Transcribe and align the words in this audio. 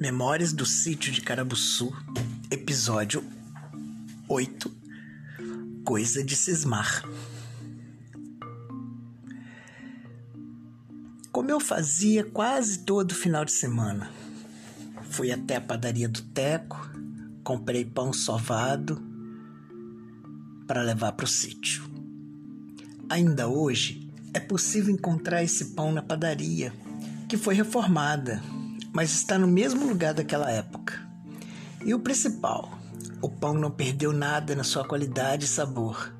Memórias 0.00 0.52
do 0.52 0.66
Sítio 0.66 1.12
de 1.12 1.20
Carabuçu, 1.20 1.94
episódio 2.50 3.24
8 4.28 4.70
Coisa 5.84 6.22
de 6.24 6.34
Cismar. 6.34 7.04
Como 11.30 11.48
eu 11.48 11.60
fazia 11.60 12.24
quase 12.24 12.80
todo 12.80 13.14
final 13.14 13.44
de 13.44 13.52
semana, 13.52 14.10
fui 15.10 15.30
até 15.30 15.56
a 15.56 15.60
padaria 15.60 16.08
do 16.08 16.22
Teco, 16.22 16.90
comprei 17.44 17.84
pão 17.84 18.12
sovado 18.12 19.00
para 20.66 20.82
levar 20.82 21.12
para 21.12 21.24
o 21.24 21.28
sítio. 21.28 21.84
Ainda 23.08 23.46
hoje 23.46 24.10
é 24.34 24.40
possível 24.40 24.92
encontrar 24.92 25.44
esse 25.44 25.66
pão 25.66 25.92
na 25.92 26.02
padaria, 26.02 26.72
que 27.28 27.36
foi 27.36 27.54
reformada 27.54 28.42
mas 28.94 29.12
está 29.12 29.36
no 29.36 29.48
mesmo 29.48 29.88
lugar 29.88 30.14
daquela 30.14 30.48
época. 30.48 30.94
E 31.84 31.92
o 31.92 31.98
principal, 31.98 32.78
o 33.20 33.28
pão 33.28 33.52
não 33.52 33.70
perdeu 33.70 34.12
nada 34.12 34.54
na 34.54 34.62
sua 34.62 34.86
qualidade 34.86 35.46
e 35.46 35.48
sabor. 35.48 36.14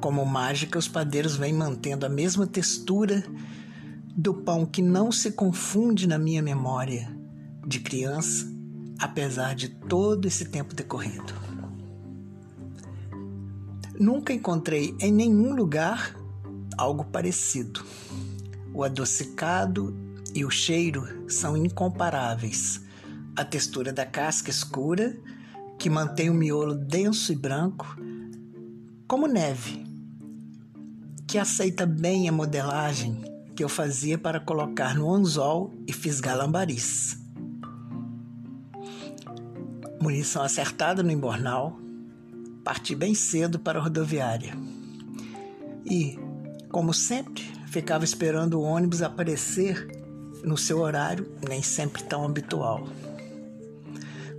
Como 0.00 0.26
mágica, 0.26 0.76
os 0.76 0.88
padeiros 0.88 1.36
vêm 1.36 1.52
mantendo 1.52 2.04
a 2.04 2.08
mesma 2.08 2.48
textura 2.48 3.24
do 4.16 4.34
pão 4.34 4.66
que 4.66 4.82
não 4.82 5.12
se 5.12 5.30
confunde 5.30 6.08
na 6.08 6.18
minha 6.18 6.42
memória 6.42 7.16
de 7.64 7.78
criança, 7.78 8.50
apesar 8.98 9.54
de 9.54 9.68
todo 9.68 10.26
esse 10.26 10.46
tempo 10.46 10.74
decorrido. 10.74 11.32
Nunca 13.98 14.32
encontrei 14.32 14.96
em 14.98 15.12
nenhum 15.12 15.54
lugar 15.54 16.16
algo 16.76 17.04
parecido. 17.04 17.84
O 18.74 18.82
adocicado 18.82 20.09
e 20.34 20.44
o 20.44 20.50
cheiro 20.50 21.30
são 21.30 21.56
incomparáveis. 21.56 22.80
A 23.36 23.44
textura 23.44 23.92
da 23.92 24.04
casca 24.04 24.50
escura, 24.50 25.16
que 25.78 25.88
mantém 25.88 26.30
o 26.30 26.34
miolo 26.34 26.74
denso 26.74 27.32
e 27.32 27.36
branco, 27.36 27.96
como 29.06 29.26
neve, 29.26 29.84
que 31.26 31.38
aceita 31.38 31.86
bem 31.86 32.28
a 32.28 32.32
modelagem 32.32 33.24
que 33.54 33.64
eu 33.64 33.68
fazia 33.68 34.16
para 34.16 34.40
colocar 34.40 34.94
no 34.94 35.12
anzol 35.12 35.72
e 35.86 35.92
fisgar 35.92 36.36
lambaris. 36.36 37.18
Munição 40.00 40.42
acertada 40.42 41.02
no 41.02 41.10
embornal, 41.10 41.78
parti 42.64 42.94
bem 42.94 43.14
cedo 43.14 43.58
para 43.58 43.78
a 43.78 43.82
rodoviária. 43.82 44.56
E, 45.84 46.18
como 46.70 46.94
sempre, 46.94 47.42
ficava 47.66 48.04
esperando 48.04 48.54
o 48.54 48.62
ônibus 48.62 49.02
aparecer 49.02 49.99
no 50.42 50.56
seu 50.56 50.80
horário 50.80 51.30
nem 51.46 51.62
sempre 51.62 52.02
tão 52.02 52.24
habitual. 52.24 52.86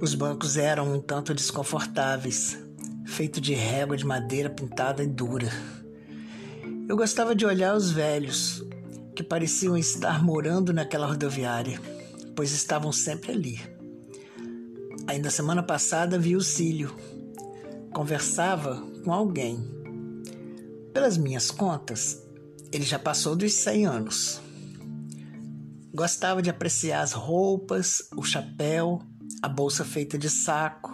Os 0.01 0.15
bancos 0.15 0.57
eram 0.57 0.93
um 0.93 0.99
tanto 0.99 1.33
desconfortáveis, 1.33 2.57
feito 3.05 3.39
de 3.39 3.53
régua 3.53 3.95
de 3.95 4.05
madeira 4.05 4.49
pintada 4.49 5.03
e 5.03 5.07
dura. 5.07 5.51
Eu 6.89 6.97
gostava 6.97 7.35
de 7.35 7.45
olhar 7.45 7.75
os 7.75 7.91
velhos, 7.91 8.65
que 9.15 9.23
pareciam 9.23 9.77
estar 9.77 10.23
morando 10.23 10.73
naquela 10.73 11.05
rodoviária, 11.05 11.79
pois 12.35 12.51
estavam 12.51 12.91
sempre 12.91 13.31
ali. 13.31 13.61
Ainda 15.07 15.29
semana 15.29 15.61
passada 15.61 16.17
vi 16.17 16.35
o 16.35 16.41
Cílio. 16.41 16.95
Conversava 17.93 18.81
com 19.03 19.11
alguém. 19.11 19.59
Pelas 20.93 21.17
minhas 21.17 21.51
contas, 21.51 22.23
ele 22.71 22.85
já 22.85 22.97
passou 22.97 23.35
dos 23.35 23.53
100 23.53 23.85
anos. 23.85 24.41
Gostava 25.93 26.41
de 26.41 26.49
apreciar 26.49 27.01
as 27.01 27.11
roupas, 27.11 28.07
o 28.15 28.23
chapéu, 28.23 29.01
a 29.41 29.49
bolsa 29.49 29.83
feita 29.83 30.17
de 30.17 30.29
saco, 30.29 30.91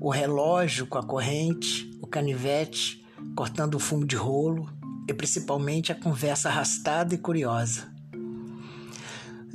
o 0.00 0.10
relógio 0.10 0.86
com 0.86 0.96
a 0.96 1.02
corrente, 1.02 1.90
o 2.00 2.06
canivete 2.06 3.04
cortando 3.34 3.74
o 3.74 3.80
fumo 3.80 4.06
de 4.06 4.14
rolo 4.14 4.68
e 5.08 5.14
principalmente 5.14 5.90
a 5.90 5.94
conversa 5.94 6.48
arrastada 6.48 7.14
e 7.14 7.18
curiosa. 7.18 7.88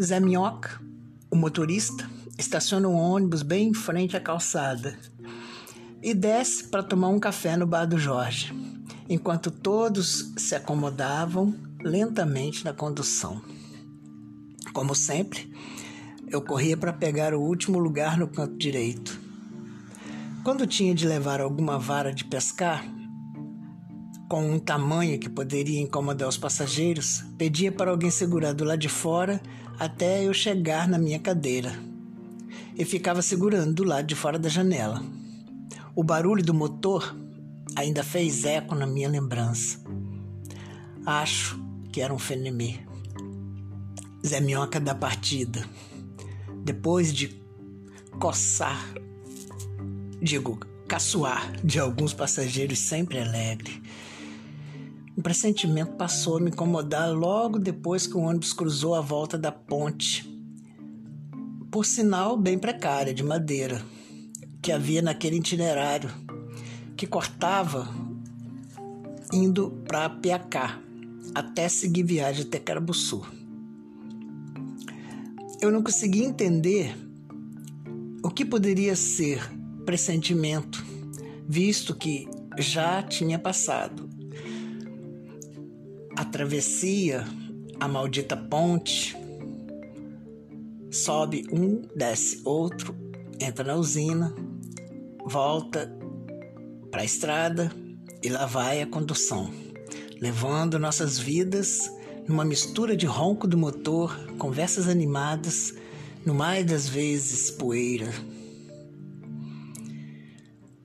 Zé 0.02 0.20
Minhoca, 0.20 0.82
o 1.32 1.36
motorista, 1.36 2.10
estaciona 2.38 2.88
um 2.88 2.96
ônibus 2.96 3.42
bem 3.42 3.70
em 3.70 3.74
frente 3.74 4.18
à 4.18 4.20
calçada 4.20 4.98
e 6.02 6.14
desce 6.14 6.66
para 6.66 6.84
tomar 6.84 7.08
um 7.08 7.20
café 7.20 7.56
no 7.56 7.66
bar 7.66 7.86
do 7.86 7.98
Jorge, 7.98 8.54
enquanto 9.08 9.50
todos 9.50 10.34
se 10.36 10.56
acomodavam 10.56 11.54
lentamente 11.82 12.66
na 12.66 12.74
condução. 12.74 13.42
Como 14.74 14.96
sempre, 14.96 15.54
eu 16.28 16.42
corria 16.42 16.76
para 16.76 16.92
pegar 16.92 17.34
o 17.34 17.42
último 17.42 17.78
lugar 17.78 18.18
no 18.18 18.28
canto 18.28 18.58
direito. 18.58 19.22
Quando 20.44 20.66
tinha 20.66 20.96
de 20.96 21.08
levar 21.08 21.40
alguma 21.40 21.78
vara 21.78 22.12
de 22.12 22.26
pescar, 22.26 22.84
com 24.28 24.50
um 24.50 24.58
tamanho 24.58 25.20
que 25.20 25.30
poderia 25.30 25.80
incomodar 25.80 26.28
os 26.28 26.38
passageiros, 26.38 27.24
pedia 27.38 27.72
para 27.72 27.92
alguém 27.92 28.10
segurar 28.10 28.52
do 28.52 28.64
lado 28.64 28.80
de 28.80 28.90
fora 28.90 29.40
até 29.80 30.26
eu 30.26 30.34
chegar 30.34 30.88
na 30.88 30.98
minha 30.98 31.20
cadeira. 31.20 31.72
E 32.76 32.84
ficava 32.84 33.22
segurando 33.22 33.76
do 33.76 33.84
lado 33.84 34.08
de 34.08 34.16
fora 34.16 34.40
da 34.40 34.50
janela. 34.50 35.04
O 35.96 36.04
barulho 36.04 36.44
do 36.44 36.54
motor 36.54 37.16
ainda 37.76 38.04
fez 38.04 38.44
eco 38.44 38.74
na 38.74 38.88
minha 38.88 39.08
lembrança. 39.08 39.80
Acho 41.06 41.60
que 41.92 42.02
era 42.02 42.12
um 42.12 42.18
fenemê. 42.18 42.80
Zé 44.26 44.40
Minhoca 44.40 44.80
da 44.80 44.96
partida. 44.96 45.68
Depois 46.64 47.14
de 47.14 47.38
coçar, 48.18 48.82
digo, 50.22 50.60
caçoar 50.88 51.52
de 51.62 51.78
alguns 51.78 52.14
passageiros 52.14 52.80
sempre 52.80 53.20
alegre. 53.20 53.84
Um 55.18 55.22
pressentimento 55.22 55.98
passou 55.98 56.38
a 56.38 56.40
me 56.40 56.52
incomodar 56.52 57.12
logo 57.12 57.60
depois 57.60 58.08
que 58.08 58.16
o 58.16 58.22
ônibus 58.22 58.54
cruzou 58.54 58.96
a 58.96 59.02
volta 59.02 59.38
da 59.38 59.52
ponte. 59.52 60.26
Por 61.70 61.86
sinal, 61.86 62.38
bem 62.38 62.58
precária, 62.58 63.14
de 63.14 63.24
madeira, 63.24 63.84
que 64.62 64.72
havia 64.72 65.02
naquele 65.02 65.36
itinerário, 65.36 66.10
que 66.96 67.06
cortava 67.06 67.94
indo 69.34 69.70
para 69.86 70.10
Piacá, 70.10 70.80
até 71.36 71.68
seguir 71.68 72.04
viagem 72.04 72.46
até 72.46 72.58
Carabuçu 72.58 73.43
eu 75.64 75.72
não 75.72 75.82
consegui 75.82 76.26
entender 76.26 76.94
o 78.22 78.30
que 78.30 78.44
poderia 78.44 78.98
ser 78.98 79.42
pressentimento, 79.86 80.86
visto 81.48 81.96
que 81.96 82.28
já 82.60 83.02
tinha 83.02 83.40
passado. 83.40 84.10
A 86.18 86.26
travessia, 86.26 87.26
a 87.80 87.88
maldita 87.88 88.36
ponte, 88.36 89.16
sobe 90.92 91.46
um, 91.50 91.82
desce 91.96 92.42
outro, 92.44 92.94
entra 93.40 93.64
na 93.64 93.76
usina, 93.76 94.36
volta 95.26 95.98
para 96.92 97.04
a 97.04 97.06
estrada 97.06 97.72
e 98.22 98.28
lá 98.28 98.46
vai 98.46 98.82
a 98.82 98.86
condução, 98.86 99.50
levando 100.20 100.78
nossas 100.78 101.18
vidas 101.18 101.90
numa 102.28 102.46
mistura 102.46 102.96
de 102.96 103.06
ronco 103.06 103.48
do 103.48 103.58
motor, 103.58 104.18
conversas 104.38 104.88
animadas, 104.88 105.74
no 106.26 106.34
mais 106.34 106.66
das 106.66 106.88
vezes 106.88 107.52
poeira. 107.52 108.12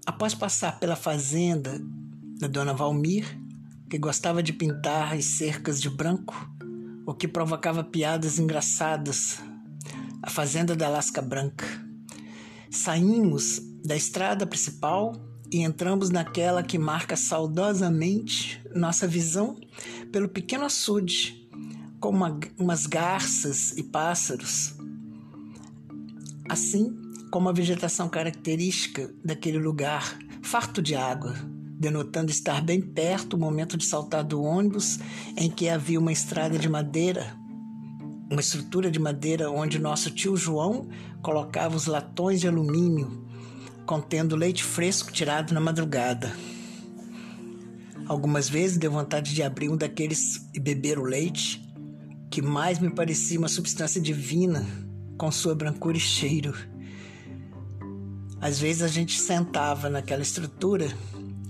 Após 0.05 0.35
passar 0.35 0.81
pela 0.81 0.97
fazenda 0.97 1.81
da 2.41 2.49
dona 2.49 2.73
Valmir, 2.73 3.25
que 3.89 3.99
gostava 3.99 4.43
de 4.43 4.53
pintar 4.53 5.15
as 5.15 5.25
cercas 5.25 5.81
de 5.81 5.89
branco, 5.89 6.51
o 7.07 7.15
que 7.15 7.29
provocava 7.29 7.85
piadas 7.85 8.39
engraçadas, 8.39 9.39
a 10.23 10.29
fazenda 10.29 10.75
da 10.75 10.89
Lasca 10.89 11.23
Branca, 11.23 11.65
saímos 12.71 13.61
da 13.85 13.97
estrada 13.97 14.47
principal 14.47 15.28
e 15.51 15.63
entramos 15.63 16.11
naquela 16.11 16.63
que 16.63 16.79
marca 16.79 17.17
saudosamente 17.17 18.63
nossa 18.75 19.07
visão 19.07 19.57
pelo 20.13 20.29
pequeno 20.29 20.65
açude, 20.65 21.49
com 22.01 22.11
uma, 22.11 22.39
umas 22.59 22.87
garças 22.87 23.77
e 23.77 23.83
pássaros, 23.83 24.75
assim 26.49 26.97
como 27.31 27.49
a 27.49 27.53
vegetação 27.53 28.09
característica 28.09 29.13
daquele 29.25 29.59
lugar, 29.59 30.19
farto 30.43 30.81
de 30.81 30.95
água, 30.95 31.35
denotando 31.79 32.31
estar 32.31 32.63
bem 32.63 32.81
perto 32.81 33.35
o 33.35 33.39
momento 33.39 33.77
de 33.77 33.85
saltar 33.85 34.25
do 34.25 34.43
ônibus 34.43 34.99
em 35.37 35.51
que 35.51 35.69
havia 35.69 35.99
uma 35.99 36.13
estrada 36.13 36.59
de 36.59 36.69
madeira, 36.69 37.37
uma 38.31 38.41
estrutura 38.41 38.91
de 38.91 38.99
madeira 38.99 39.51
onde 39.51 39.79
nosso 39.79 40.11
tio 40.11 40.37
João 40.37 40.89
colocava 41.23 41.77
os 41.77 41.87
latões 41.87 42.41
de 42.41 42.49
alumínio 42.49 43.28
contendo 43.89 44.37
leite 44.37 44.63
fresco 44.63 45.11
tirado 45.11 45.55
na 45.55 45.61
madrugada. 45.61 46.31
Algumas 48.07 48.47
vezes 48.47 48.77
deu 48.77 48.93
vontade 48.93 49.35
de 49.35 49.43
abrir 49.43 49.71
um 49.71 49.79
daqueles 49.79 50.47
e 50.53 50.61
beber 50.61 50.99
o 50.99 51.05
leite, 51.05 51.67
que 52.31 52.43
mais 52.43 52.79
me 52.79 52.91
parecia 52.91 53.39
uma 53.39 53.49
substância 53.49 53.99
divina 53.99 54.67
com 55.17 55.33
sua 55.33 55.55
brancura 55.55 55.97
e 55.97 56.01
cheiro. 56.01 56.55
Às 58.43 58.61
vezes 58.61 58.83
a 58.83 58.89
gente 58.89 59.19
sentava 59.19 59.89
naquela 59.89 60.21
estrutura 60.21 60.87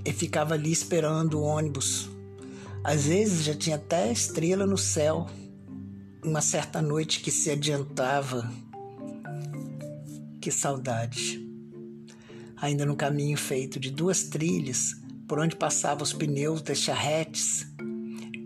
e 0.05 0.13
ficava 0.13 0.55
ali 0.55 0.71
esperando 0.71 1.41
o 1.41 1.43
ônibus. 1.43 2.09
Às 2.85 3.07
vezes 3.07 3.43
já 3.43 3.55
tinha 3.55 3.75
até 3.75 4.13
estrela 4.13 4.65
no 4.65 4.79
céu. 4.79 5.27
Uma 6.25 6.41
certa 6.41 6.81
noite 6.81 7.19
que 7.19 7.33
se 7.33 7.51
adiantava. 7.51 8.49
Que 10.41 10.53
saudade. 10.53 11.48
Ainda 12.61 12.85
no 12.85 12.97
caminho 12.97 13.37
feito 13.37 13.79
de 13.79 13.91
duas 13.91 14.25
trilhas, 14.25 14.97
por 15.27 15.39
onde 15.39 15.57
passavam 15.57 16.03
os 16.03 16.13
pneus 16.13 16.63
das 16.63 16.79
charretes 16.79 17.67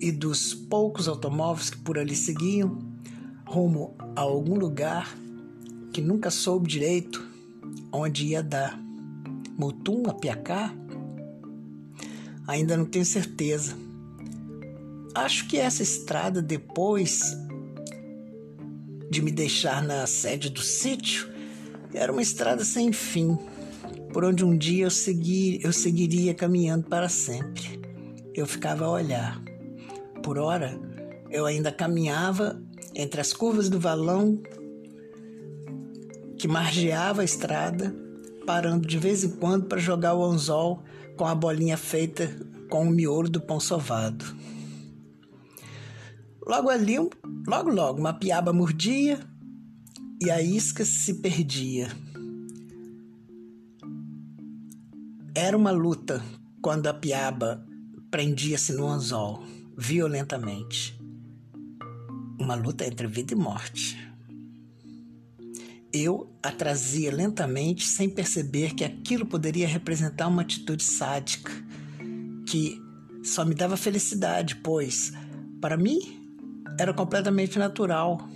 e 0.00 0.10
dos 0.10 0.52
poucos 0.52 1.08
automóveis 1.08 1.70
que 1.70 1.78
por 1.78 1.96
ali 1.96 2.16
seguiam, 2.16 2.78
rumo 3.46 3.96
a 4.16 4.20
algum 4.20 4.54
lugar 4.54 5.16
que 5.92 6.00
nunca 6.00 6.30
soube 6.30 6.68
direito 6.68 7.24
onde 7.92 8.26
ia 8.26 8.42
dar. 8.42 8.78
Mutum, 9.56 10.08
Apiacá? 10.08 10.74
Ainda 12.46 12.76
não 12.76 12.84
tenho 12.84 13.04
certeza. 13.04 13.76
Acho 15.14 15.46
que 15.46 15.58
essa 15.58 15.82
estrada, 15.82 16.40
depois 16.40 17.36
de 19.10 19.20
me 19.20 19.30
deixar 19.30 19.82
na 19.82 20.06
sede 20.06 20.48
do 20.48 20.62
sítio, 20.62 21.30
era 21.92 22.10
uma 22.10 22.22
estrada 22.22 22.64
sem 22.64 22.92
fim, 22.92 23.38
por 24.12 24.24
onde 24.24 24.44
um 24.44 24.56
dia 24.56 24.84
eu, 24.84 24.90
segui, 24.90 25.58
eu 25.62 25.72
seguiria 25.72 26.34
caminhando 26.34 26.86
para 26.86 27.08
sempre. 27.08 27.80
Eu 28.34 28.46
ficava 28.46 28.84
a 28.84 28.90
olhar. 28.90 29.42
Por 30.22 30.38
hora, 30.38 30.78
eu 31.30 31.46
ainda 31.46 31.72
caminhava 31.72 32.62
entre 32.94 33.20
as 33.20 33.32
curvas 33.32 33.70
do 33.70 33.80
valão 33.80 34.40
que 36.38 36.46
margeava 36.46 37.22
a 37.22 37.24
estrada, 37.24 37.94
parando 38.44 38.86
de 38.86 38.98
vez 38.98 39.24
em 39.24 39.30
quando 39.30 39.66
para 39.66 39.78
jogar 39.78 40.14
o 40.14 40.24
anzol 40.24 40.82
com 41.16 41.26
a 41.26 41.34
bolinha 41.34 41.76
feita 41.76 42.28
com 42.68 42.84
o 42.84 42.90
miolo 42.90 43.28
do 43.28 43.40
pão 43.40 43.60
sovado. 43.60 44.24
Logo 46.46 46.68
ali, 46.68 46.96
logo 47.46 47.70
logo, 47.70 48.00
uma 48.00 48.12
piaba 48.12 48.52
mordia 48.52 49.20
e 50.20 50.30
a 50.30 50.42
isca 50.42 50.84
se 50.84 51.14
perdia. 51.14 51.88
Era 55.34 55.56
uma 55.56 55.70
luta 55.70 56.22
quando 56.60 56.88
a 56.88 56.92
piaba 56.92 57.66
prendia-se 58.10 58.74
no 58.74 58.86
anzol, 58.86 59.42
violentamente. 59.78 61.00
Uma 62.38 62.54
luta 62.54 62.86
entre 62.86 63.06
vida 63.06 63.32
e 63.32 63.36
morte. 63.36 63.96
Eu 65.90 66.36
a 66.42 66.50
trazia 66.50 67.10
lentamente, 67.10 67.86
sem 67.86 68.10
perceber 68.10 68.74
que 68.74 68.84
aquilo 68.84 69.24
poderia 69.24 69.66
representar 69.66 70.28
uma 70.28 70.42
atitude 70.42 70.82
sádica, 70.82 71.50
que 72.46 72.78
só 73.24 73.42
me 73.42 73.54
dava 73.54 73.74
felicidade, 73.74 74.56
pois, 74.56 75.14
para 75.62 75.78
mim, 75.78 75.98
era 76.78 76.92
completamente 76.92 77.58
natural. 77.58 78.28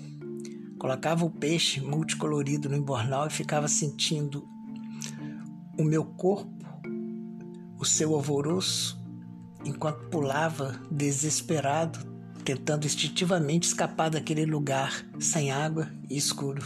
Colocava 0.79 1.27
o 1.27 1.31
peixe 1.31 1.79
multicolorido 1.79 2.71
no 2.71 2.77
embornal 2.77 3.27
e 3.27 3.31
ficava 3.31 3.69
sentindo 3.69 4.49
o 5.79 5.85
meu 5.85 6.05
corpo, 6.05 6.56
o 7.79 7.85
seu 7.85 8.15
alvoroço, 8.15 8.99
enquanto 9.65 10.09
pulava 10.09 10.81
desesperado, 10.91 11.99
tentando 12.45 12.87
instintivamente 12.87 13.67
escapar 13.67 14.11
daquele 14.11 14.47
lugar 14.47 15.05
sem 15.19 15.51
água 15.51 15.89
e 16.09 16.17
escuro. 16.17 16.63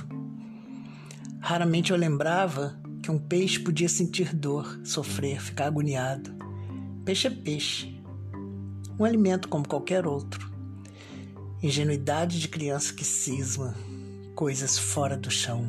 Raramente 1.40 1.90
eu 1.90 1.96
lembrava 1.96 2.78
que 3.02 3.10
um 3.10 3.18
peixe 3.18 3.58
podia 3.58 3.88
sentir 3.88 4.34
dor, 4.34 4.80
sofrer, 4.84 5.40
ficar 5.40 5.66
agoniado. 5.66 6.30
Peixe 7.04 7.28
é 7.28 7.30
peixe, 7.30 7.98
um 8.98 9.04
alimento 9.04 9.48
como 9.48 9.66
qualquer 9.66 10.06
outro. 10.06 10.50
Ingenuidade 11.62 12.38
de 12.38 12.48
criança 12.48 12.92
que 12.92 13.04
cisma, 13.04 13.74
coisas 14.34 14.78
fora 14.78 15.16
do 15.16 15.30
chão. 15.30 15.66